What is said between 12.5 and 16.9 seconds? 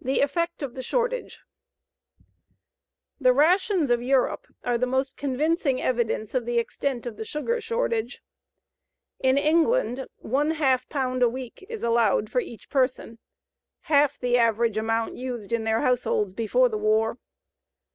person, half the average amount used in their households before the